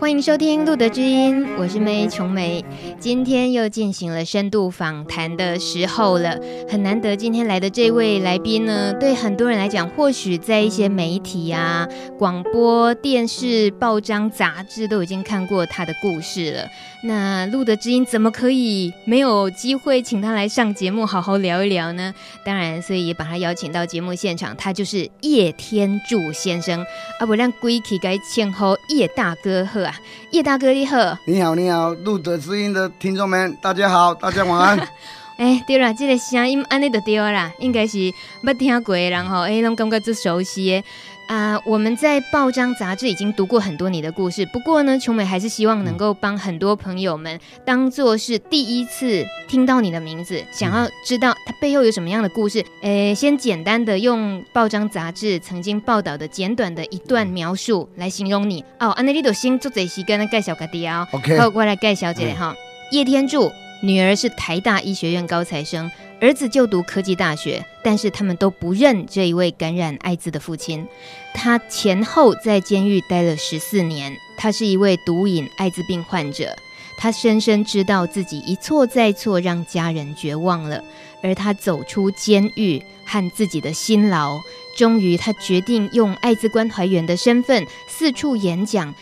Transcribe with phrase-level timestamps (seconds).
[0.00, 2.64] 欢迎收听《路德之音》，我是梅琼梅。
[3.00, 6.38] 今天又进行了深度访谈的时候了，
[6.70, 7.16] 很难得。
[7.16, 16.68] 今天来的这位来宾呢，对很多人来讲，或许在一些媒体啊、广播电视、报章、杂志都已经看过他的故事了。
[17.02, 22.14] 那路德之音怎么可以没有机会请他来上节目，好好聊一聊呢？
[22.44, 24.56] 当然，所以也把他邀请到节目现场。
[24.56, 26.84] 他就是叶天柱先生
[27.18, 29.98] 啊，不然归去该称呼叶大哥和好。
[30.30, 34.78] 叶大哥你好，你好你好，路德之音的听众们，大家好，大家晚安。
[35.38, 37.96] 哎、欸，对了，这个声音安尼就对啦，应该是
[38.42, 40.84] 捌听过的人吼，哎，拢感觉最熟悉的。
[41.28, 52.64] 啊、呃，我们在报章杂志已经读过很多你的故事，不过呢，琼美还是希望能够帮很多朋友们当做是第一次听到你的名字，想要知道它背后有什么样的故事。
[52.80, 58.88] 诶，先简单的用报章杂志曾经报道的简短的一段描述来形容你哦。
[58.92, 62.54] 安内利都先做这些跟介绍个弟啊，OK，好，我来介绍一下哈。
[62.90, 65.90] 叶天柱，女儿是台大医学院高材生。
[66.20, 70.84] 儿子就读科技大学，但是他们都不认这一位感染艾滋的父亲。
[71.32, 74.12] 他前后在监狱待了十四年。
[74.36, 76.56] 他是一位毒瘾艾滋病患者。
[76.96, 80.82] 他深深知道自己一错再错，让家人绝望了。
[81.22, 84.40] 而他走出监狱和自己的辛劳，
[84.76, 88.92] 终于他决定用艾滋关怀员的身份四处演讲。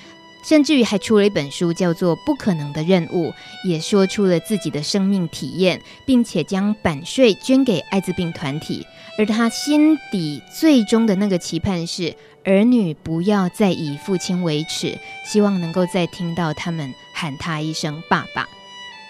[0.43, 3.31] 甚至于还出了一本书，叫做《不可能的任务》，
[3.65, 8.87] 也说出了自己的生命体验，并且将版税捐给艾滋病团体。
[9.19, 12.15] 而他心底最终的那个期盼是，
[12.45, 18.47] 儿女不要再以父亲为耻，希望能够再听到他们喊他一声爸爸。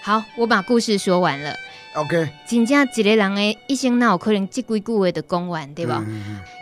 [0.01, 1.55] 好，我把故事说完了。
[1.97, 6.05] OK，真正一个人的一生，哪有可能这几句话的讲完，对吧？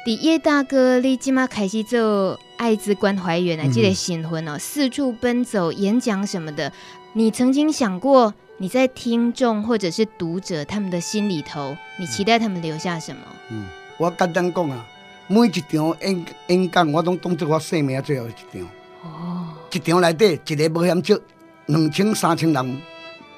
[0.06, 6.72] 第、嗯、叶大哥，你今嘛开始做艾滋关怀员啊，这个新婚哦，四处奔走演讲什么的。
[7.12, 13.22] 你曾经想过，你在听众或者是读者他们的心里头，你期待他们留下什么？
[13.51, 13.66] 嗯，
[13.97, 14.85] 我简单讲啊，
[15.28, 18.62] 每一场演演讲，我拢当作我生命最后一场。
[19.03, 21.22] 哦，一场内底一个保险车，
[21.66, 22.81] 两千三千人。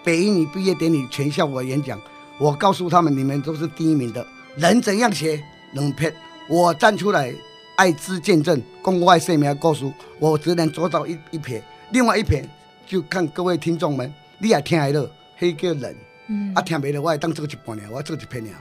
[0.07, 1.99] 北一女毕业典礼全校我演讲，
[2.37, 4.25] 我告诉他们，你们都是第一名的。
[4.55, 5.43] 人怎样写？
[5.73, 6.15] 能骗？
[6.47, 7.35] 我站出来，
[7.75, 12.47] 爱之见证，公开声明告诉，我只能做到一一撇，另外一撇
[12.85, 15.93] 就看各位听众们，你也听来了，黑个人，
[16.29, 18.51] 嗯，啊听没了，我也当这个一半了，我要做一片了。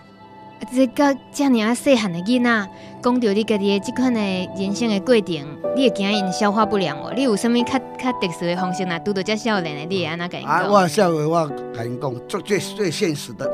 [0.72, 2.68] 这个这样啊，细汉的囡仔，
[3.02, 5.46] 讲到你家己的这款的人生的过程，
[5.76, 7.12] 你会惊因消化不良哦？
[7.14, 8.98] 你有什么较较特殊的方式啊？
[8.98, 10.52] 拄到这少年的，你会安怎甲因讲？
[10.52, 13.48] 啊，我少年我跟因讲，最最最现实的，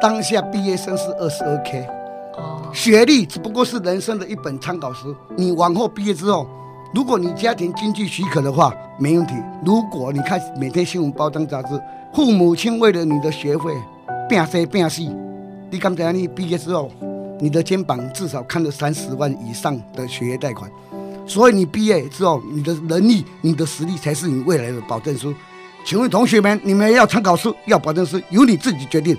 [0.00, 1.86] 当下毕业生是二十二 K，
[2.36, 5.14] 哦，学历只不过是人生的一本参考书。
[5.36, 6.46] 你往后毕业之后，
[6.94, 9.34] 如果你家庭经济许可的话，没问题。
[9.64, 11.80] 如果你看每天新闻报章杂志，
[12.12, 13.64] 父母亲为了你的学费，
[14.28, 15.25] 拼生拼死。
[15.70, 16.90] 你刚才你毕业之后，
[17.40, 20.70] 你的肩膀至少看了三十万以上的学业贷款，
[21.26, 25.34] 所以你毕业之后，你的能力、你的实力才是你未来的保证书。
[25.84, 29.16] 请问同学们，你们要参考书、要保证书，由你自己决定。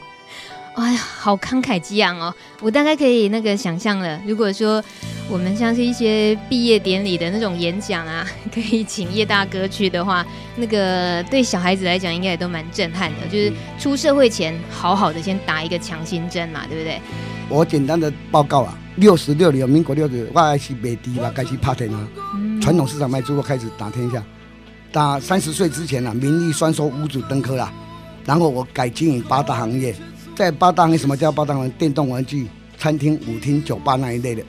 [0.77, 2.31] 哎呀，好慷慨激昂哦！
[2.61, 4.21] 我大概可以那个想象了。
[4.27, 4.81] 如果说
[5.27, 8.23] 我们像是一些毕业典礼的那种演讲啊，
[8.53, 10.23] 可以请叶大哥去的话，
[10.55, 13.27] 那个对小孩子来讲应该也都蛮震撼的。
[13.27, 17.01] 就是出社会前，好好的先打一个强心针嘛，对不对？
[17.49, 22.07] 我简单的报告啊，六十六年，民国六十，我开始卖猪嘛，开始拍天啊，
[22.61, 24.23] 传统市场卖猪肉开始打天下。
[24.91, 27.73] 打三十岁之前啊，名利双收，五子登科啦。
[28.25, 29.95] 然后我改经营八大行业。
[30.37, 31.67] 在八大行，什么叫八大行？
[31.79, 34.43] 电动玩具、餐厅、舞厅、酒吧那一类的，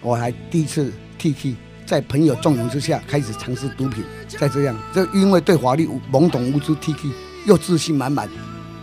[0.00, 1.54] 我还第一次 T T，
[1.86, 4.02] 在朋友纵容之下开始尝试毒品。
[4.26, 7.12] 再这样，就因为对法律懵懂无知，T T
[7.46, 8.28] 又自信满满。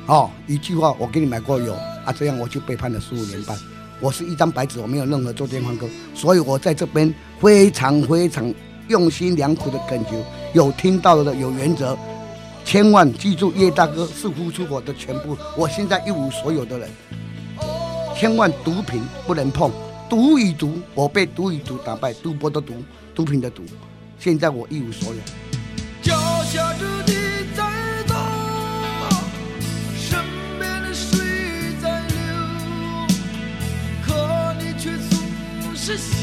[0.06, 1.74] 哦，一句话，我给你买过油
[2.06, 3.58] 啊，这样我就被判了十五年半。
[4.00, 8.50] 我是一张白纸，我没有任何作奸犯科，所以我在这边非常非常
[8.88, 10.12] 用心良苦的恳求，
[10.54, 11.98] 有听到的有原则。
[12.66, 15.38] 千万记住，叶大哥是付出我的全部。
[15.56, 16.90] 我现在一无所有的人，
[18.18, 19.72] 千万毒品不能碰。
[20.10, 22.74] 毒与毒，我被毒与毒打败，赌博的毒，
[23.14, 23.64] 毒品的毒。
[24.20, 25.20] 现在我一无所有。
[26.02, 27.14] 脚下的地
[27.56, 27.64] 在
[28.08, 28.16] 动，
[29.96, 30.20] 身
[30.60, 31.20] 边的水
[31.82, 32.16] 在流，
[34.06, 36.14] 可你却总是笑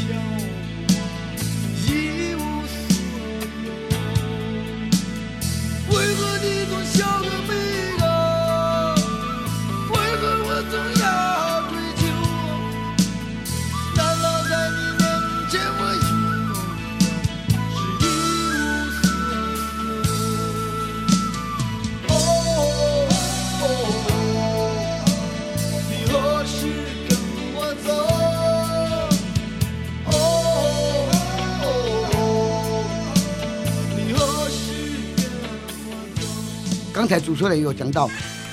[37.13, 38.09] 才主持人有讲到，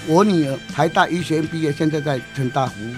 [0.05, 2.93] 我女儿台大医学院毕业，现在在成大服务。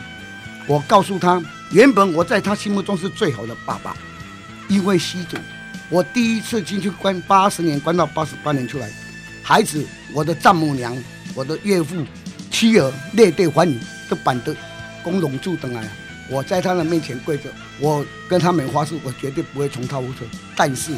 [0.66, 1.40] 我告诉她，
[1.72, 3.96] 原本我在她心目中是最好的爸爸，
[4.68, 5.38] 因为吸毒，
[5.90, 8.90] 我第一次进去关八十年，关到八十八年出来。
[9.44, 10.98] 孩子，我的丈母娘，
[11.36, 12.04] 我的岳父、
[12.50, 13.80] 妻儿列队欢迎，
[14.10, 14.56] 都板的
[15.04, 15.88] 公龙柱等来。
[16.28, 20.25] 我在他的面前跪着，我跟他们发誓，我绝对不会重蹈覆辙。
[20.56, 20.92] 但是，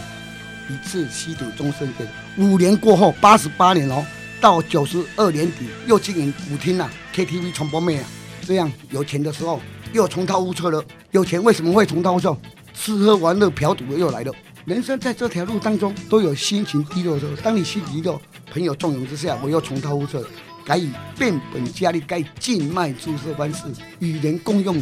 [0.70, 2.06] 一次吸毒终身戒。
[2.38, 4.06] 五年过后，八十八年哦，
[4.44, 8.04] 到九十二年底又经营舞厅啊，KTV 传播妹啊，
[8.42, 9.62] 这样有钱的时候
[9.94, 10.84] 又重蹈覆辙了。
[11.12, 12.38] 有钱为什么会重蹈覆辙？
[12.74, 14.34] 吃喝玩乐嫖赌又来了。
[14.66, 20.28] 人生在这条路当中都有心情低落的时候，当你心情低落，朋友纵容之下，我又重蹈覆辙，
[20.66, 23.64] 改以变本加厉，改静脉注射方式
[24.00, 24.76] 与人共用。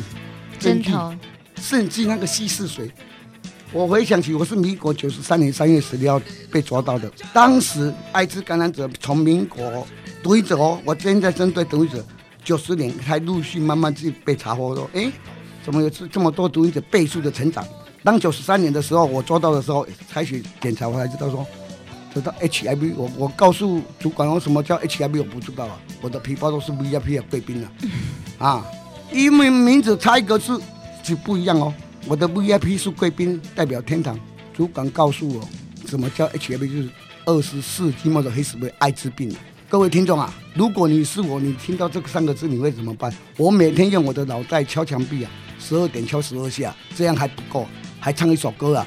[0.59, 1.13] 针头，
[1.61, 2.91] 甚至那个稀释水，
[3.73, 6.21] 我回想起我是民国九十三年三月十六号
[6.51, 7.09] 被抓到的。
[7.33, 9.88] 当时艾滋感染者从民国
[10.21, 12.03] 毒瘾者哦，我现在针对毒瘾者，
[12.44, 15.09] 九十年才陆续慢慢自己被查获说，哎，
[15.63, 17.65] 怎么有这这么多毒瘾者倍数的成长？
[18.03, 21.47] 当九十三年的时候，我抓到的时候，采取检查我才知道说，
[22.13, 27.71] 知道 HIV，我我告诉主管我什么叫 HIV，我不知道啊，我的皮包都是 VIP 的贵宾了，
[28.38, 28.65] 啊。
[29.13, 30.62] 因为名字差一个字
[31.03, 31.73] 就不一样哦。
[32.07, 34.19] 我的 VIP 是贵宾，代表天堂。
[34.53, 35.48] 主管告诉我，
[35.88, 36.89] 什么叫 HIV，就是
[37.25, 39.33] 二十世纪末的黑死病，艾滋病。
[39.69, 43.13] 各位听众啊，如果你是我，你听到这三个字，你会怎么办？
[43.38, 47.68] 我每天用我的脑袋敲墙壁啊，十二点敲十二下，这样还不够，
[48.00, 48.86] 还唱一首歌啊。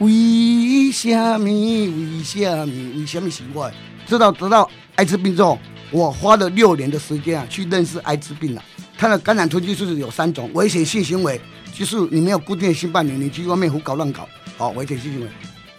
[0.00, 1.08] 为什
[1.38, 1.44] 么？
[1.44, 2.66] 为什么？
[2.98, 3.72] 为什么喜欢？
[4.06, 5.58] 知道得到艾滋病之后，
[5.90, 8.62] 我花了六年的时间啊，去认识艾滋病了。
[8.98, 11.40] 它的感染途径就是有三种：危险性行为，
[11.78, 15.28] 就是你没有固定的性伴侣，你去外面胡搞乱搞，好危险性行为；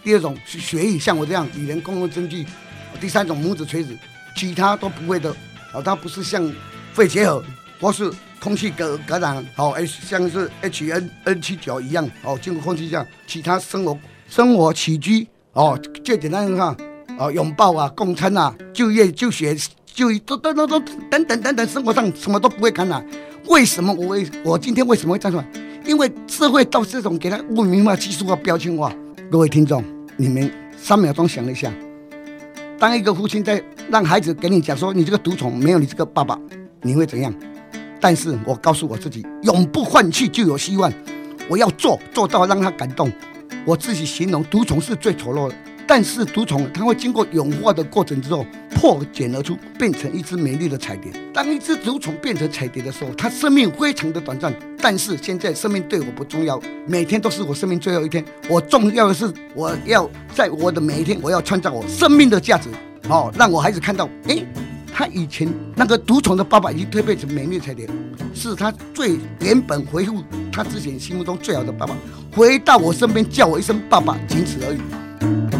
[0.02, 2.42] 第二种是学艺，像我这样与人共用针具；
[2.98, 3.94] 第三种母子垂直，
[4.34, 5.30] 其他都不会的。
[5.70, 6.50] 好，它不是像
[6.94, 7.44] 肺结核
[7.78, 8.10] 或是
[8.40, 16.74] 空气感感染，好，像是 H N N 七九一样，哦，经过空气这样，其他生活生活起居，哦，最简单的话，
[17.18, 19.54] 哦，拥抱啊，共餐啊，就业就学。
[19.92, 20.80] 就都都都都
[21.10, 23.04] 等等等等，生活上什么都不会感染。
[23.46, 25.44] 为什么我会我今天为什么会站出来？
[25.90, 28.94] 因为社会到这种给他不明白、技术化、标签化。
[29.28, 29.82] 各位听众，
[30.16, 30.48] 你们
[30.78, 31.68] 三秒钟想一下，
[32.78, 33.60] 当一个父亲在
[33.90, 36.38] 让孩子给你讲说你这个独宠没有你这个爸爸，
[36.82, 37.34] 你会怎样？
[38.00, 40.92] 但是我告诉我自己，永不放弃就有希望。
[41.48, 43.10] 我要做做到让他感动。
[43.64, 45.54] 我自己形容独宠是最丑陋的。
[45.90, 48.46] 但是毒虫它会经过演化的过程之后
[48.76, 51.10] 破茧而出，变成一只美丽的彩蝶。
[51.34, 54.54] 当一只毒虫变成彩蝶的时候，它生命非常的短暂。
[54.80, 58.24] 但是现在生命对我不重要，每天都是我生命最后一天。
[58.48, 62.68] 我重要的是，我要在我的每一天，我要创造我生命的价值。
[63.08, 64.46] 哦，让我孩子看到，诶，
[64.94, 67.88] 他以前那个毒虫的爸爸已经蜕变成美丽的彩蝶，
[68.32, 71.96] 是他最原本回复他之前心目中最好的爸爸，
[72.30, 75.59] 回到我身边叫我一声爸爸，仅此而已。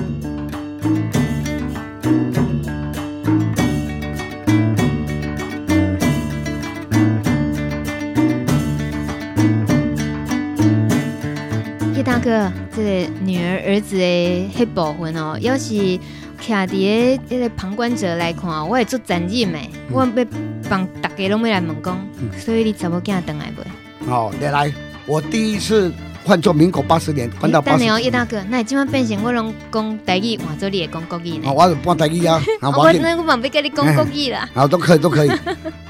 [12.81, 20.27] 这个女儿儿子的那部分哦，要是徛伫个这个旁观者来看，我会做责任的，嗯、我要
[20.67, 24.11] 帮大家拢要来问讲，嗯、所以你怎么跟他回来不？
[24.11, 24.73] 好，你来，
[25.05, 25.93] 我第一次
[26.25, 28.03] 换做民国八十年，换到八十年。
[28.03, 31.51] 叶大哥，那今晚变成我拢讲台语，换做你也讲国语呢？
[31.51, 32.43] 哦，我是讲台语啊。
[32.63, 34.49] 我那我忙不跟你讲国语啦。
[34.55, 35.31] 好，都可以，都可以。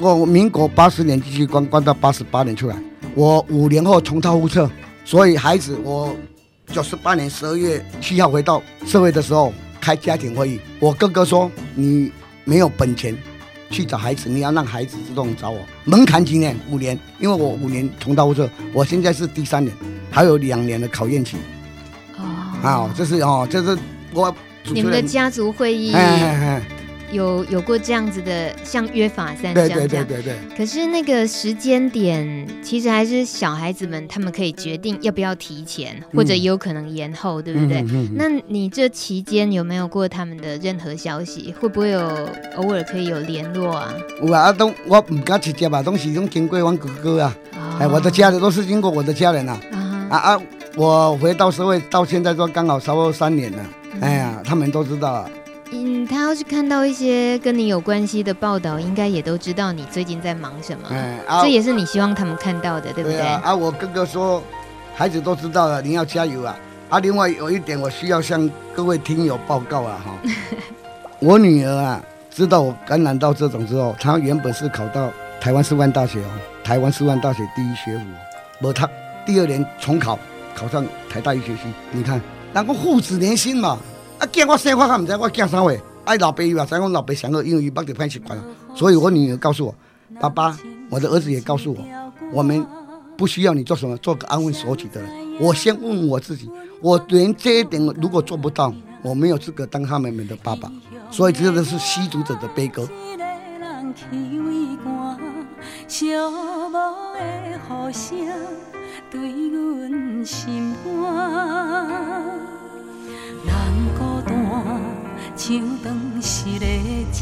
[0.00, 2.74] 我民国八十年继续关，关到八十八年出来，
[3.14, 4.68] 我五年后重蹈覆辙。
[5.02, 6.14] 所以孩子，我
[6.72, 12.12] 九十八年十二月七号回到社会的时候开家庭会议，我哥哥说，你
[12.44, 13.16] 没有本钱
[13.70, 15.60] 去找孩子，你要让孩子主动找我。
[15.84, 16.56] 门槛几年？
[16.70, 19.74] 五年，因为我五年重蹈覆辙，我现在是第三年，
[20.10, 21.36] 还有两年的考验期。
[22.16, 22.24] 哦，
[22.62, 23.76] 啊，这是哦，这是
[24.12, 24.34] 我
[24.64, 25.92] 你们的家族会议。
[25.92, 26.62] 哎哎哎
[27.12, 29.88] 有有过这样子的，像约法三章这样。
[29.88, 30.34] 对对对对。
[30.56, 37.84] 可是那个时间点，其实还是小孩子们他们可以决定要不要提前，或者有可能延后，对不对？
[38.14, 41.54] 那你这期间有没有过他们的任何消息？
[41.60, 42.00] 会不会有
[42.56, 43.92] 偶尔可以有联络啊？
[44.22, 47.36] 有啊，都我唔敢直接吧，都是用经过我哥哥啊。
[47.80, 49.60] 哎，我的家人都是经过我的家人啊。
[50.10, 50.42] 啊啊，
[50.76, 53.58] 我回到社会到现在都刚好差不多三年了。
[54.00, 55.28] 哎呀，他们都知道。
[55.72, 60.88] 嗯，他要是看到一些跟你有关系的报道，应该也都知道你最近在忙什么。
[61.42, 63.18] 这也是你希望他们看到的，对不对？
[63.18, 64.42] 对啊，啊，我哥哥说，
[64.94, 66.56] 孩子都知道了，你要加油啊！
[66.88, 70.14] 啊，另外有一点，我需要向各位听友报告啊，哈，
[71.20, 75.08] 我女儿啊，知道我感染到这种之后，她原本是考到
[75.40, 76.30] 台湾师范大学哦，
[76.64, 78.04] 台湾师范大学第一学府，
[78.58, 78.88] 没他
[79.24, 80.18] 第二年重考，
[80.52, 81.62] 考上台大医学系。
[81.92, 82.20] 你看，
[82.52, 83.78] 那个父子连心嘛，
[84.20, 85.72] 啊，见我生活还唔知我见啥话，
[86.04, 89.74] 哎，老爸又在我老爸想个，因为帮着拍习惯了，所以我女儿告诉我，
[90.20, 90.54] 爸爸，
[90.90, 91.82] 我的儿子也告诉我，
[92.30, 92.64] 我们
[93.16, 95.10] 不需要你做什么，做个安分守己的人。
[95.40, 96.50] 我先问我自己，
[96.82, 100.70] 我连这一点如果做不到，我没有资格当他们们的爸爸。
[101.10, 102.86] 所以这个是吸毒者的悲歌。
[115.40, 116.66] 像当时的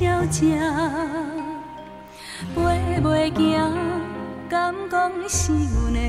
[0.00, 0.50] 鸟只，
[2.52, 3.72] 飞袂行，
[4.48, 6.00] 敢讲是阮的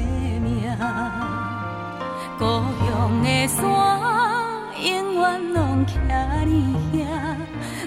[0.42, 0.76] 命。
[2.40, 2.46] 故
[2.82, 3.62] 乡的山，
[4.82, 5.94] 永远拢徛
[6.48, 7.06] 你遐，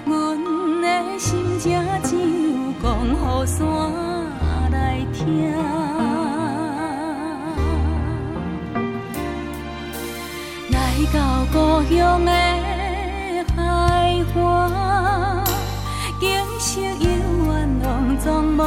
[0.05, 0.11] 阮
[0.81, 3.59] 的心晟只有讲给山
[4.71, 5.51] 来听。
[10.71, 10.75] 来
[11.13, 12.52] 到故乡的。
[14.33, 15.43] 海岸，
[16.19, 17.03] 景色永
[17.47, 17.51] 远
[17.81, 17.85] 拢
[18.17, 18.23] 总
[18.55, 18.59] 无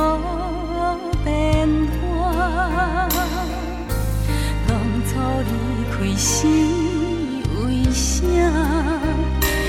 [1.25, 1.69] 变
[2.01, 3.09] 化，
[4.67, 4.71] 当
[5.07, 5.11] 初
[5.49, 5.51] 离
[5.91, 5.95] 开。
[6.17, 8.25] 是为啥？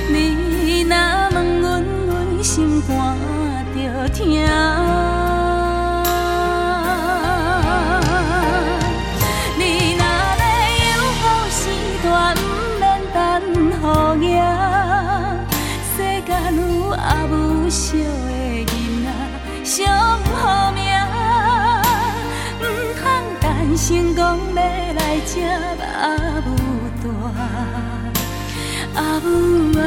[0.09, 0.13] 你
[0.83, 0.93] 若
[1.33, 2.89] 问阮，阮心肝
[3.75, 3.77] 着
[4.09, 4.86] 疼。
[16.97, 18.09] 阿母惜的
[18.65, 18.71] 囡
[19.05, 19.07] 仔，
[19.63, 20.83] 上好命，
[22.59, 22.63] 毋
[22.99, 23.05] 通
[23.39, 25.39] 担心讲要来吃。
[25.99, 26.55] 阿母
[27.03, 27.07] 大，
[29.01, 29.27] 阿母
[29.79, 29.81] 啊，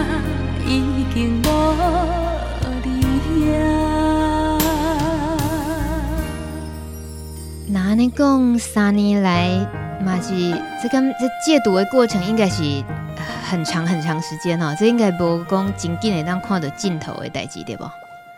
[0.65, 1.47] 已经无
[2.85, 2.87] 你
[3.45, 3.49] 遐。
[7.67, 9.49] 那安尼讲，三年来
[10.05, 10.29] 嘛是
[10.83, 12.63] 这个这戒毒的过程，应该是
[13.51, 14.73] 很长很长时间哦。
[14.79, 17.85] 这应该无讲真紧的当看到尽头的代志对不？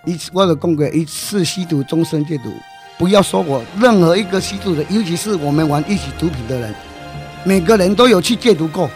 [0.06, 2.50] 一次我的讲过，一次吸毒，终身戒毒。
[2.96, 6.74] 不要说我任何一个吸毒的，尤其是我们玩一起毒品的人。
[7.44, 8.88] 每个人都有去戒毒过，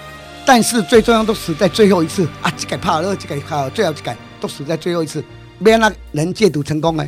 [0.46, 2.50] 但是最重要都死在最后一次啊！
[2.56, 5.22] 这个怕了，这个怕，最后这个都死在最后一次。
[5.58, 7.06] 没那人戒毒成功的，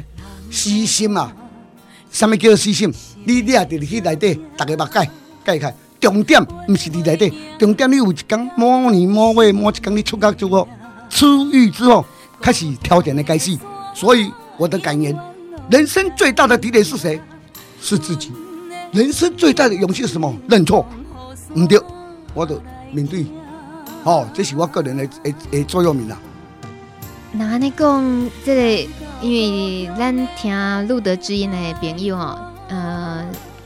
[0.50, 1.32] 死心啊！
[2.10, 2.92] 什么叫做死心？
[3.24, 5.08] 你俩得去内底，大家把解
[5.46, 5.74] 解开。
[6.00, 10.68] 重点不是你内底，重点你有一天某年某月某一天你出狱之后，
[11.10, 12.04] 出狱之后
[12.40, 13.58] 开始挑战的开始。
[13.94, 15.16] 所以我的感言：
[15.70, 17.20] 人生最大的敌人是谁？
[17.80, 18.32] 是自己。
[18.92, 20.34] 人生最大的勇气是什么？
[20.48, 20.86] 认错。
[21.54, 21.80] 唔对，
[22.34, 22.60] 我就
[22.92, 23.26] 面对，
[24.04, 26.18] 哦，这是我个人的诶诶座右铭啦。
[27.32, 28.90] 那你讲这个，
[29.20, 32.38] 因为咱听路德之音的朋友哦，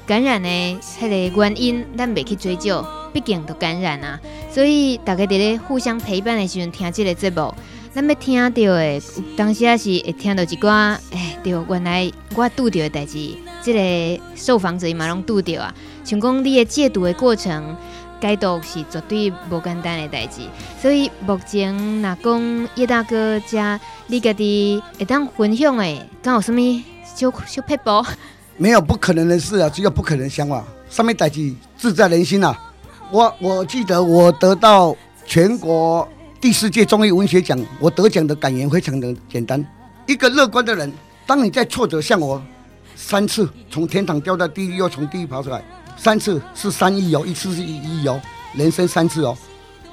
[0.06, 0.48] 感染的
[0.80, 4.18] 迄个原因，咱袂去追究，毕竟都感染啊，
[4.50, 7.54] 所以大家伫咧互相陪伴的时阵听这个节目，
[7.94, 9.02] 咱要听到的，
[9.36, 15.72] 当时也是会听到一寡，哎，对，原来我拄着的代志，这个受访者伊嘛拢拄着啊。
[16.04, 17.76] 像讲你的戒毒的过程，
[18.20, 20.42] 戒毒是绝对无简单的代志，
[20.80, 26.80] 所以目前若讲叶大哥家，你家己会当分享诶，敢有啥物
[27.14, 28.04] 小小撇步？
[28.62, 30.64] 没有不可能的事啊，只有不可能的想法。
[30.88, 32.56] 上面代志志在人心啊！
[33.10, 36.08] 我我记得我得到全国
[36.40, 39.66] 第四届中医文学奖，我得奖的感言非常的简单：
[40.06, 40.92] 一个乐观的人，
[41.26, 42.40] 当你在挫折，像我
[42.94, 45.60] 三次从天堂掉到地狱，又从地狱爬出来。
[45.96, 48.20] 三次是三亿哦，一次是一亿哦，
[48.54, 49.36] 人生三次哦。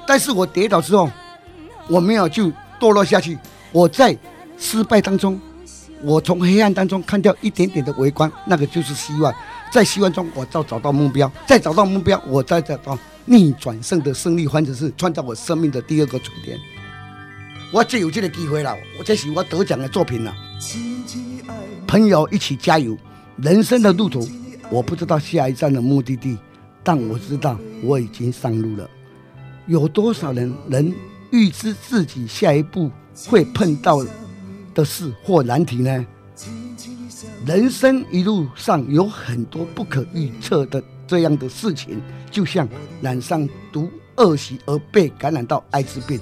[0.06, 1.10] 但是我跌倒之后，
[1.88, 3.36] 我没有就堕落下去。
[3.72, 4.16] 我在
[4.56, 5.40] 失败当中，
[6.02, 9.34] 我从黑暗当中看到一点点的微光，那个就是希望。
[9.72, 16.58] 在希望中，我再找到目标，再找到目标，我再找到逆转胜的胜利，或者是创造我生命的第二个春天。
[17.72, 20.34] 我就有这个机会了，我这是我得奖的作品了。
[21.86, 22.96] 朋友一起加油，
[23.36, 24.28] 人生的路途。
[24.70, 26.38] 我不知道下一站的目的地，
[26.82, 28.88] 但我知道我已经上路了。
[29.66, 30.92] 有多少人能
[31.30, 32.90] 预知自己下一步
[33.28, 34.04] 会碰到
[34.74, 36.06] 的事或难题呢？
[37.44, 42.00] 人生一路上有很多不可预测的这样的事情，
[42.30, 42.68] 就像
[43.00, 46.20] 染上毒恶习而被感染到艾滋病，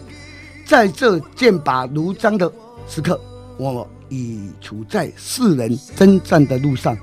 [0.64, 2.50] 在这剑拔弩张的
[2.88, 3.20] 时刻，
[3.56, 6.96] 我已处在世人征战的路上。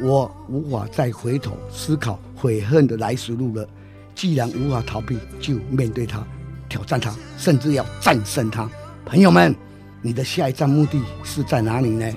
[0.00, 3.66] 我无法再回头思考悔恨的来时路了。
[4.14, 6.26] 既然无法逃避，就面对它，
[6.68, 8.68] 挑战它，甚至要战胜它。
[9.04, 9.54] 朋友们，
[10.04, 12.12] 你的下一站目的是在哪里呢？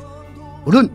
[0.65, 0.87] 无论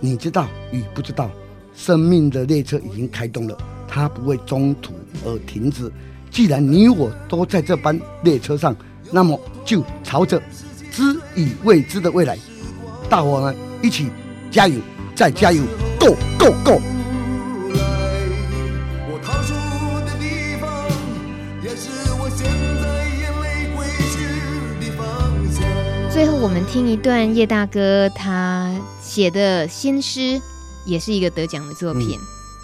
[0.00, 1.30] 你知道与不知道，
[1.76, 3.54] 生命的列车已经开动了，
[3.86, 4.94] 它不会中途
[5.26, 5.92] 而停止。
[6.30, 8.74] 既然你我都在这班列车上，
[9.10, 10.42] 那么就朝着
[10.90, 12.38] 知与未知的未来，
[13.10, 14.08] 大伙们一起
[14.50, 14.80] 加油，
[15.14, 15.62] 再加油
[16.00, 16.80] ，Go Go Go！
[26.18, 30.42] 最后，我们听一段叶大哥他写的新诗，
[30.84, 32.18] 也是一个得奖的作品。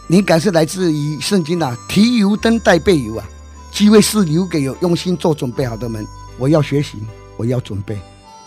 [0.08, 3.24] 灵、感是来自于圣经啊，提油灯带备油啊，
[3.70, 6.04] 机会是留给有用心做准备好的人。
[6.36, 6.98] 我要学习，
[7.36, 7.96] 我要准备，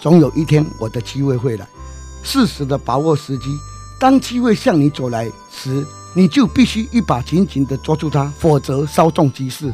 [0.01, 1.65] 总有一天我的机会会来。
[2.21, 3.45] 适时的把握时机，
[3.97, 9.73] 当机会向你走来时，你就必须一把紧紧的抓住它，否则稍纵即逝。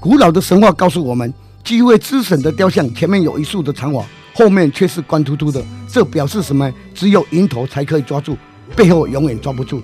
[0.00, 1.30] 古老的神话告诉我们，
[1.62, 4.02] 机会之神的雕像前面有一束的长发。
[4.34, 6.72] 后面却是光秃秃的，这表示什么？
[6.94, 8.36] 只有迎头才可以抓住，
[8.74, 9.82] 背后永远抓不住。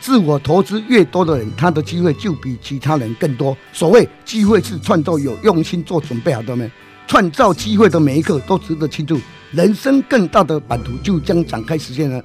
[0.00, 3.56] 自我投资越多的人，他的机会就比其他人更多。
[3.72, 6.70] 所谓机会是创造有用心做准备好的人，
[7.06, 9.20] 创造机会的每一刻都值得庆祝。
[9.52, 12.22] 人生更大的版图就将展开实现了。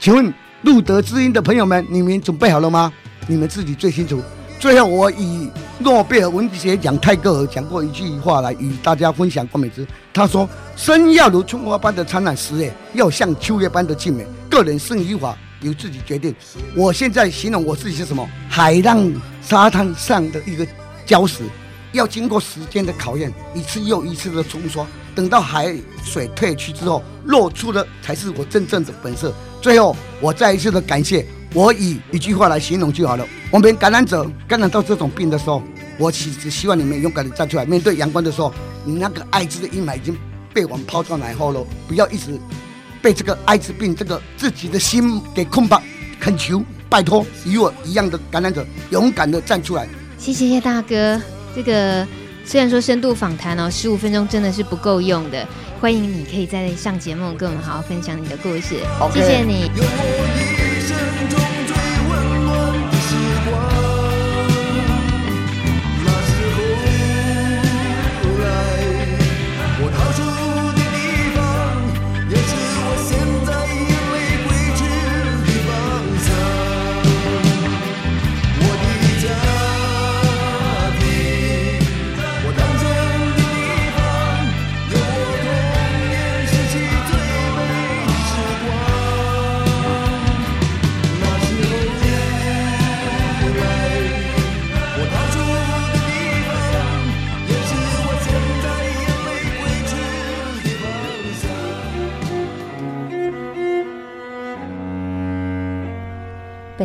[0.00, 2.92] 请问路德知音的朋友们，你们准备好了吗？
[3.26, 4.20] 你们自己最清楚。
[4.64, 9.46] 最后，我以诺贝尔文学奖泰戈尔讲过一句话来与大家分享。
[9.48, 14.26] 关美姿他说：“生要如春花般的灿烂，死也要像秋叶般的静美。
[14.48, 16.34] 个人生与法由自己决定。”
[16.74, 18.26] 我现在形容我自己是什么？
[18.48, 20.66] 海浪沙滩上的一个
[21.06, 21.44] 礁石，
[21.92, 29.30] 要经过时间的考验，一次又一次的冲刷，等到海水退去之后，露出的才是我真正的本色。
[29.60, 31.26] 最后，我再一次的感谢。
[31.54, 33.24] 我以一句话来形容就好了。
[33.52, 35.62] 我们感染者感染到这种病的时候，
[35.98, 38.52] 我其实希望你们勇敢的站出来，面对阳光的时候，
[38.84, 40.16] 你那个艾滋的阴霾已经
[40.52, 42.36] 被我们抛到脑后了，不要一直
[43.00, 45.80] 被这个艾滋病这个自己的心给捆绑。
[46.18, 49.86] 恳求，拜托，与我一样的感染者，勇敢的站出来。
[50.18, 51.20] 谢谢叶大哥，
[51.54, 52.04] 这个
[52.44, 55.46] 虽然说深度访谈哦，十五分钟真的是不够用的。
[55.80, 58.80] 欢迎你可以再上节目，跟我们好好分享你的故事。
[59.12, 60.73] 谢谢你。
[60.86, 61.93] 人生中最。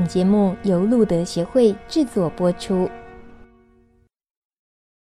[0.10, 2.90] 节目由路德协会制作播出。